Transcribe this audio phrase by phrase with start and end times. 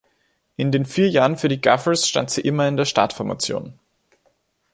[0.55, 3.77] In den vier Jahren für die Gophers stand sie immer in der Startformation.